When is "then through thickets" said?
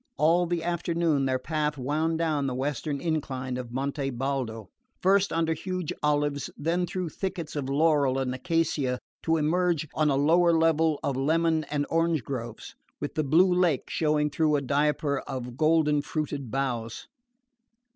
6.57-7.55